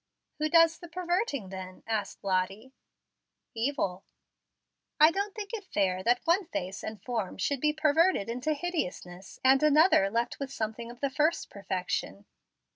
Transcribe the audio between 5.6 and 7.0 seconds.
fair that one face and